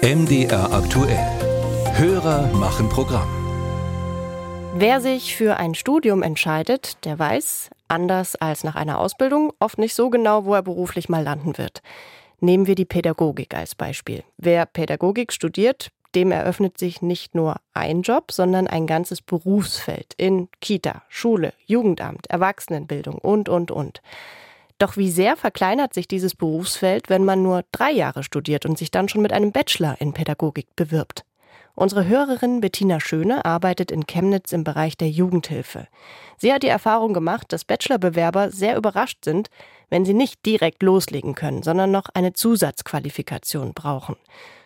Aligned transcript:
MDR 0.00 0.72
aktuell. 0.72 1.18
Hörer 1.96 2.46
machen 2.52 2.88
Programm. 2.88 3.28
Wer 4.76 5.00
sich 5.00 5.34
für 5.34 5.56
ein 5.56 5.74
Studium 5.74 6.22
entscheidet, 6.22 7.04
der 7.04 7.18
weiß, 7.18 7.70
anders 7.88 8.36
als 8.36 8.62
nach 8.62 8.76
einer 8.76 9.00
Ausbildung, 9.00 9.52
oft 9.58 9.76
nicht 9.76 9.94
so 9.94 10.08
genau, 10.08 10.44
wo 10.44 10.54
er 10.54 10.62
beruflich 10.62 11.08
mal 11.08 11.24
landen 11.24 11.58
wird. 11.58 11.82
Nehmen 12.38 12.68
wir 12.68 12.76
die 12.76 12.84
Pädagogik 12.84 13.56
als 13.56 13.74
Beispiel. 13.74 14.22
Wer 14.36 14.66
Pädagogik 14.66 15.32
studiert, 15.32 15.90
dem 16.14 16.30
eröffnet 16.30 16.78
sich 16.78 17.02
nicht 17.02 17.34
nur 17.34 17.56
ein 17.74 18.02
Job, 18.02 18.30
sondern 18.30 18.68
ein 18.68 18.86
ganzes 18.86 19.20
Berufsfeld 19.20 20.14
in 20.16 20.48
Kita, 20.60 21.02
Schule, 21.08 21.54
Jugendamt, 21.66 22.28
Erwachsenenbildung 22.28 23.18
und, 23.18 23.48
und, 23.48 23.72
und. 23.72 24.00
Doch 24.78 24.96
wie 24.96 25.10
sehr 25.10 25.36
verkleinert 25.36 25.92
sich 25.92 26.06
dieses 26.06 26.36
Berufsfeld, 26.36 27.08
wenn 27.08 27.24
man 27.24 27.42
nur 27.42 27.64
drei 27.72 27.90
Jahre 27.90 28.22
studiert 28.22 28.64
und 28.64 28.78
sich 28.78 28.92
dann 28.92 29.08
schon 29.08 29.22
mit 29.22 29.32
einem 29.32 29.50
Bachelor 29.50 30.00
in 30.00 30.12
Pädagogik 30.12 30.76
bewirbt? 30.76 31.24
Unsere 31.74 32.08
Hörerin 32.08 32.60
Bettina 32.60 32.98
Schöne 32.98 33.44
arbeitet 33.44 33.92
in 33.92 34.06
Chemnitz 34.06 34.52
im 34.52 34.64
Bereich 34.64 34.96
der 34.96 35.10
Jugendhilfe. 35.10 35.86
Sie 36.36 36.52
hat 36.52 36.64
die 36.64 36.68
Erfahrung 36.68 37.12
gemacht, 37.12 37.52
dass 37.52 37.64
Bachelorbewerber 37.64 38.50
sehr 38.50 38.76
überrascht 38.76 39.24
sind, 39.24 39.48
wenn 39.88 40.04
sie 40.04 40.14
nicht 40.14 40.44
direkt 40.44 40.82
loslegen 40.82 41.34
können, 41.36 41.62
sondern 41.62 41.92
noch 41.92 42.08
eine 42.14 42.32
Zusatzqualifikation 42.32 43.74
brauchen. 43.74 44.16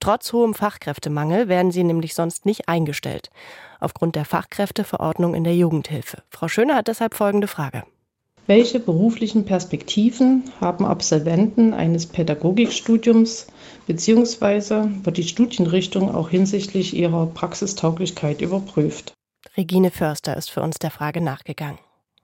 Trotz 0.00 0.32
hohem 0.32 0.54
Fachkräftemangel 0.54 1.48
werden 1.48 1.72
sie 1.72 1.84
nämlich 1.84 2.14
sonst 2.14 2.46
nicht 2.46 2.68
eingestellt, 2.68 3.30
aufgrund 3.80 4.16
der 4.16 4.24
Fachkräfteverordnung 4.24 5.34
in 5.34 5.44
der 5.44 5.56
Jugendhilfe. 5.56 6.22
Frau 6.30 6.48
Schöne 6.48 6.74
hat 6.74 6.88
deshalb 6.88 7.14
folgende 7.14 7.48
Frage. 7.48 7.84
Welche 8.46 8.78
beruflichen 8.78 9.46
Perspektiven 9.46 10.44
haben 10.60 10.84
Absolventen 10.84 11.72
eines 11.72 12.06
Pädagogikstudiums 12.06 13.46
beziehungsweise 13.86 14.90
wird 15.02 15.16
die 15.16 15.22
Studienrichtung 15.22 16.14
auch 16.14 16.28
hinsichtlich 16.28 16.94
ihrer 16.94 17.24
Praxistauglichkeit 17.26 18.42
überprüft? 18.42 19.14
Regine 19.56 19.90
Förster 19.90 20.36
ist 20.36 20.50
für 20.50 20.60
uns 20.60 20.78
der 20.78 20.90
Frage 20.90 21.22
nachgegangen. 21.22 21.78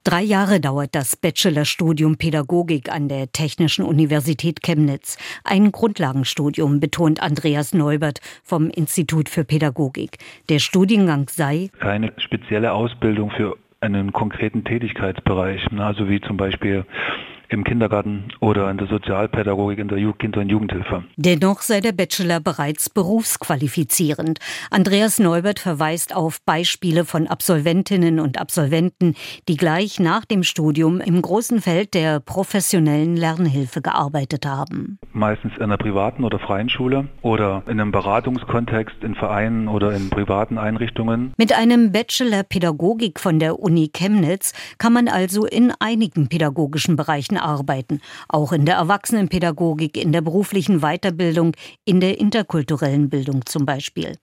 Drei 0.05 0.23
Jahre 0.23 0.61
dauert 0.61 0.95
das 0.95 1.17
Bachelorstudium 1.17 2.19
Pädagogik 2.19 2.91
an 2.93 3.09
der 3.09 3.33
Technischen 3.33 3.85
Universität 3.85 4.63
Chemnitz. 4.63 5.17
Ein 5.45 5.73
Grundlagenstudium, 5.73 6.81
betont 6.81 7.23
Andreas 7.23 7.73
Neubert 7.73 8.21
vom 8.43 8.69
Institut 8.69 9.31
für 9.31 9.45
Pädagogik. 9.45 10.19
Der 10.51 10.59
Studiengang 10.59 11.29
sei 11.31 11.71
keine 11.81 12.13
spezielle 12.19 12.73
Ausbildung 12.73 13.31
für 13.31 13.57
einen 13.81 14.13
konkreten 14.13 14.65
Tätigkeitsbereich, 14.65 15.67
also 15.79 16.09
wie 16.09 16.21
zum 16.21 16.37
Beispiel 16.37 16.85
im 17.53 17.65
Kindergarten 17.65 18.29
oder 18.41 18.71
in 18.71 18.79
der 18.79 18.87
Sozialpädagogik 18.87 19.79
in 19.79 19.89
der 19.89 19.99
Kinder- 20.13 20.41
und 20.41 20.49
Jugendhilfe. 20.49 21.05
Dennoch 21.17 21.63
sei 21.63 21.81
der 21.81 21.93
Bachelor 21.93 22.41
bereits 22.41 22.89
berufsqualifizierend. 22.89 24.39
Andreas 24.71 25.19
Neubert 25.19 25.59
verweist 25.59 26.15
auf 26.15 26.41
Beispiele 26.45 27.05
von 27.05 27.27
Absolventinnen 27.27 28.21
und 28.21 28.41
Absolventen, 28.41 29.15
die 29.49 29.57
gleich 29.57 29.99
nach 29.99 30.25
dem 30.25 30.43
Studium 30.43 31.01
im 31.01 31.21
großen 31.21 31.61
Feld 31.61 31.95
der 31.95 32.21
professionellen 32.21 33.17
Lernhilfe 33.17 33.83
gearbeitet 33.83 34.47
haben. 34.47 34.99
Meistens 35.13 35.53
in 35.57 35.63
einer 35.63 35.77
privaten 35.77 36.25
oder 36.25 36.39
freien 36.39 36.69
Schule 36.69 37.09
oder 37.23 37.63
in 37.67 37.81
einem 37.81 37.91
Beratungskontext 37.91 39.03
in 39.03 39.15
Vereinen 39.15 39.69
oder 39.69 39.93
in 39.93 40.11
privaten 40.11 40.59
Einrichtungen. 40.59 41.35
Mit 41.37 41.53
einem 41.53 41.93
Bachelor 41.93 42.45
Pädagogik 42.45 43.19
von 43.19 43.39
der 43.39 43.59
Uni 43.59 43.91
Chemnitz 43.93 44.53
kann 44.79 44.93
man 44.93 45.09
also 45.09 45.47
in 45.47 45.73
einigen 45.81 46.29
pädagogischen 46.29 46.97
Bereichen 46.97 47.40
arbeiten, 47.43 48.01
auch 48.29 48.53
in 48.53 48.65
der 48.65 48.77
Erwachsenenpädagogik, 48.77 49.97
in 49.97 50.13
der 50.13 50.21
beruflichen 50.21 50.81
Weiterbildung, 50.81 51.53
in 51.85 52.01
der 52.01 52.19
interkulturellen 52.21 53.11
Bildung 53.11 53.47
zum 53.47 53.67
Beispiel. 53.67 54.17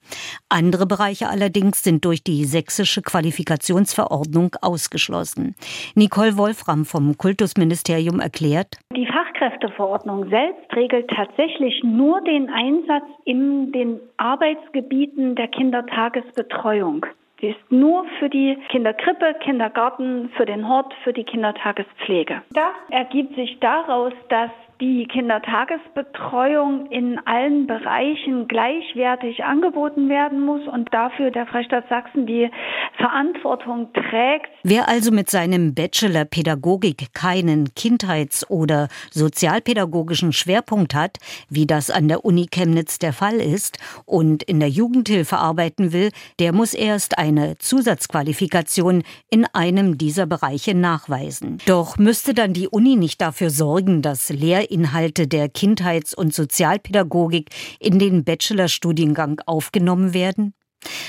Andere 0.49 0.85
Bereiche 0.85 1.29
allerdings 1.29 1.83
sind 1.83 2.05
durch 2.05 2.23
die 2.23 2.45
sächsische 2.45 3.01
Qualifikationsverordnung 3.01 4.55
ausgeschlossen. 4.61 5.55
Nicole 5.95 6.37
Wolfram 6.37 6.85
vom 6.85 7.17
Kultusministerium 7.17 8.19
erklärt, 8.19 8.77
die 8.95 9.07
Fachkräfteverordnung 9.07 10.29
selbst 10.29 10.75
regelt 10.75 11.09
tatsächlich 11.09 11.83
nur 11.83 12.21
den 12.21 12.49
Einsatz 12.49 13.05
in 13.25 13.71
den 13.71 13.99
Arbeitsgebieten 14.17 15.35
der 15.35 15.47
Kindertagesbetreuung. 15.47 17.05
Sie 17.39 17.49
ist 17.49 17.71
nur 17.71 18.05
für 18.19 18.29
die 18.29 18.57
Kinderkrippe, 18.69 19.35
Kindergarten, 19.41 20.29
für 20.35 20.45
den 20.45 20.67
Hort, 20.67 20.93
für 21.03 21.13
die 21.13 21.23
Kindertagespflege. 21.23 22.41
Das 22.51 22.73
ergibt 22.89 23.35
sich 23.35 23.59
daraus, 23.59 24.13
dass 24.29 24.49
die 24.81 25.07
Kindertagesbetreuung 25.07 26.87
in 26.87 27.19
allen 27.25 27.65
Bereichen 27.65 28.47
gleichwertig 28.47 29.43
angeboten 29.43 30.09
werden 30.09 30.39
muss 30.39 30.67
und 30.67 30.93
dafür 30.93 31.31
der 31.31 31.47
Freistaat 31.47 31.87
Sachsen 31.89 32.27
die 32.27 32.49
Verantwortung 32.97 33.93
trägt. 33.93 34.49
Wer 34.63 34.89
also 34.89 35.11
mit 35.11 35.29
seinem 35.29 35.73
Bachelor 35.73 36.25
Pädagogik 36.25 37.13
keinen 37.13 37.73
Kindheits- 37.75 38.49
oder 38.49 38.87
sozialpädagogischen 39.11 40.33
Schwerpunkt 40.33 40.93
hat, 40.93 41.17
wie 41.49 41.65
das 41.65 41.89
an 41.89 42.07
der 42.07 42.25
Uni 42.25 42.47
Chemnitz 42.47 42.99
der 42.99 43.13
Fall 43.13 43.35
ist, 43.35 43.77
und 44.05 44.43
in 44.43 44.59
der 44.59 44.69
Jugendhilfe 44.69 45.37
arbeiten 45.37 45.93
will, 45.93 46.11
der 46.39 46.53
muss 46.53 46.73
erst 46.73 47.17
eine 47.17 47.57
Zusatzqualifikation 47.57 49.03
in 49.29 49.45
einem 49.53 49.97
dieser 49.97 50.25
Bereiche 50.25 50.75
nachweisen. 50.75 51.59
Doch 51.65 51.97
müsste 51.97 52.33
dann 52.33 52.53
die 52.53 52.67
Uni 52.67 52.95
nicht 52.95 53.21
dafür 53.21 53.49
sorgen, 53.49 54.01
dass 54.01 54.29
Lehr 54.29 54.71
Inhalte 54.71 55.27
der 55.27 55.49
Kindheits- 55.49 56.15
und 56.15 56.33
Sozialpädagogik 56.33 57.49
in 57.79 57.99
den 57.99 58.23
Bachelorstudiengang 58.23 59.41
aufgenommen 59.45 60.13
werden? 60.13 60.53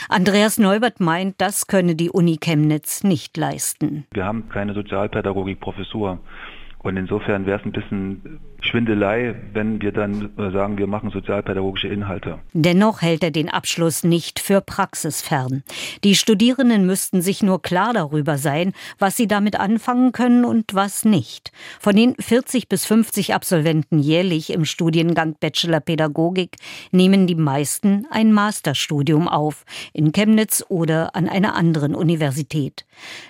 Andreas 0.08 0.58
Neubert 0.58 1.00
meint, 1.00 1.34
das 1.38 1.66
könne 1.66 1.94
die 1.94 2.10
Uni 2.10 2.38
Chemnitz 2.38 3.04
nicht 3.04 3.36
leisten. 3.36 4.06
Wir 4.12 4.24
haben 4.24 4.48
keine 4.48 4.74
Sozialpädagogik-Professur. 4.74 6.18
Und 6.80 6.96
insofern 6.96 7.44
wäre 7.44 7.58
es 7.58 7.66
ein 7.66 7.72
bisschen 7.72 8.40
Schwindelei, 8.60 9.36
wenn 9.52 9.80
wir 9.80 9.92
dann 9.92 10.30
äh, 10.36 10.50
sagen, 10.50 10.78
wir 10.78 10.88
machen 10.88 11.10
sozialpädagogische 11.10 11.86
Inhalte. 11.86 12.38
Dennoch 12.52 13.02
hält 13.02 13.22
er 13.22 13.30
den 13.30 13.48
Abschluss 13.48 14.02
nicht 14.02 14.40
für 14.40 14.60
praxisfern. 14.60 15.62
Die 16.02 16.16
Studierenden 16.16 16.84
müssten 16.84 17.22
sich 17.22 17.42
nur 17.42 17.62
klar 17.62 17.92
darüber 17.92 18.36
sein, 18.36 18.72
was 18.98 19.16
sie 19.16 19.28
damit 19.28 19.60
anfangen 19.60 20.10
können 20.10 20.44
und 20.44 20.74
was 20.74 21.04
nicht. 21.04 21.52
Von 21.78 21.94
den 21.94 22.16
40 22.18 22.68
bis 22.68 22.84
50 22.84 23.32
Absolventen 23.32 24.00
jährlich 24.00 24.52
im 24.52 24.64
Studiengang 24.64 25.36
Bachelor 25.38 25.80
Pädagogik 25.80 26.56
nehmen 26.90 27.28
die 27.28 27.36
meisten 27.36 28.06
ein 28.10 28.32
Masterstudium 28.32 29.28
auf, 29.28 29.64
in 29.92 30.10
Chemnitz 30.10 30.64
oder 30.68 31.14
an 31.14 31.28
einer 31.28 31.54
anderen 31.54 31.94
Universität. 31.94 32.84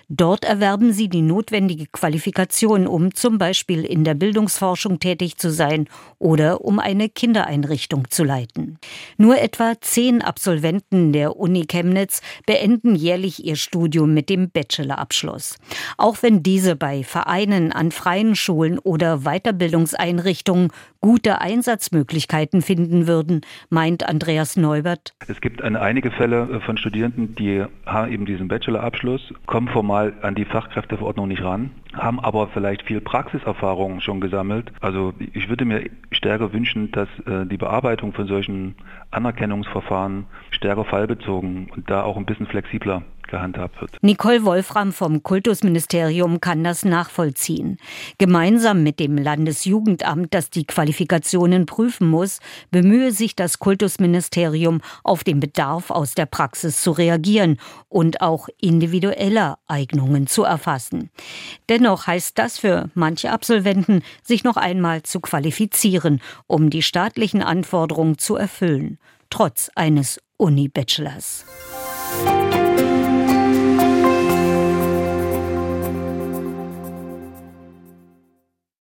Dort 0.08 0.46
erwerben 0.46 0.94
sie 0.94 1.08
die 1.08 1.20
notwendige 1.20 1.84
Qualifikation, 1.86 2.86
um 2.86 3.14
zum 3.14 3.36
Beispiel 3.36 3.84
in 3.84 4.04
der 4.04 4.14
Bildungsforschung 4.14 4.98
tätig 4.98 5.17
tätig 5.18 5.36
zu 5.36 5.50
sein 5.50 5.88
oder 6.18 6.64
um 6.64 6.78
eine 6.78 7.08
Kindereinrichtung 7.08 8.10
zu 8.10 8.24
leiten. 8.24 8.78
Nur 9.16 9.38
etwa 9.40 9.74
zehn 9.80 10.22
Absolventen 10.22 11.12
der 11.12 11.36
Uni 11.36 11.66
Chemnitz 11.66 12.20
beenden 12.46 12.94
jährlich 12.94 13.44
ihr 13.44 13.56
Studium 13.56 14.14
mit 14.14 14.30
dem 14.30 14.50
Bachelorabschluss. 14.50 15.56
Auch 15.96 16.18
wenn 16.22 16.42
diese 16.42 16.76
bei 16.76 17.02
Vereinen, 17.02 17.72
an 17.72 17.90
freien 17.90 18.36
Schulen 18.36 18.78
oder 18.78 19.18
Weiterbildungseinrichtungen 19.24 20.70
gute 21.00 21.40
Einsatzmöglichkeiten 21.40 22.62
finden 22.62 23.06
würden, 23.06 23.42
meint 23.70 24.08
Andreas 24.08 24.56
Neubert. 24.56 25.14
Es 25.28 25.40
gibt 25.40 25.62
einige 25.62 26.10
Fälle 26.10 26.48
äh, 26.50 26.60
von 26.60 26.76
Studierenden, 26.76 27.34
die 27.34 27.64
haben 27.86 28.12
eben 28.12 28.26
diesen 28.26 28.48
Bachelorabschluss, 28.48 29.32
kommen 29.46 29.68
formal 29.68 30.14
an 30.22 30.34
die 30.34 30.44
Fachkräfteverordnung 30.44 31.28
nicht 31.28 31.42
ran, 31.42 31.70
haben 31.94 32.20
aber 32.20 32.48
vielleicht 32.48 32.82
viel 32.82 33.00
Praxiserfahrung 33.00 34.00
schon 34.00 34.20
gesammelt. 34.20 34.72
Also 34.80 35.14
ich 35.32 35.48
würde 35.48 35.64
mir 35.64 35.88
stärker 36.10 36.52
wünschen, 36.52 36.90
dass 36.92 37.08
äh, 37.26 37.46
die 37.46 37.56
Bearbeitung 37.56 38.12
von 38.12 38.26
solchen 38.26 38.74
Anerkennungsverfahren 39.10 40.26
stärker 40.50 40.84
fallbezogen 40.84 41.70
und 41.74 41.88
da 41.88 42.02
auch 42.02 42.16
ein 42.16 42.26
bisschen 42.26 42.46
flexibler 42.46 43.02
gehandhabt 43.28 43.80
wird. 43.80 43.96
Nicole 44.02 44.44
Wolfram 44.44 44.92
vom 44.92 45.22
Kultusministerium 45.22 46.40
kann 46.40 46.64
das 46.64 46.84
nachvollziehen. 46.84 47.78
Gemeinsam 48.18 48.82
mit 48.82 48.98
dem 49.00 49.16
Landesjugendamt, 49.16 50.34
das 50.34 50.50
die 50.50 50.64
Qualifikationen 50.64 51.66
prüfen 51.66 52.08
muss, 52.08 52.40
bemühe 52.70 53.12
sich 53.12 53.36
das 53.36 53.58
Kultusministerium, 53.58 54.80
auf 55.04 55.24
den 55.24 55.40
Bedarf 55.40 55.90
aus 55.90 56.14
der 56.14 56.26
Praxis 56.26 56.82
zu 56.82 56.90
reagieren 56.90 57.58
und 57.88 58.20
auch 58.20 58.48
individueller 58.60 59.58
Eignungen 59.66 60.26
zu 60.26 60.42
erfassen. 60.44 61.10
Dennoch 61.68 62.06
heißt 62.06 62.38
das 62.38 62.58
für 62.58 62.90
manche 62.94 63.30
Absolventen, 63.30 64.02
sich 64.22 64.44
noch 64.44 64.56
einmal 64.56 65.02
zu 65.02 65.20
qualifizieren, 65.20 66.20
um 66.46 66.70
die 66.70 66.82
staatlichen 66.82 67.42
Anforderungen 67.42 68.18
zu 68.18 68.36
erfüllen, 68.36 68.98
trotz 69.30 69.70
eines 69.74 70.20
Uni-Bachelors. 70.36 71.44